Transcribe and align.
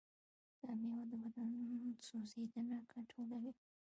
دا 0.61 0.69
مېوه 0.79 1.03
د 1.09 1.11
بدن 1.23 1.49
سوځیدنه 2.07 2.77
کنټرولوي. 2.91 3.51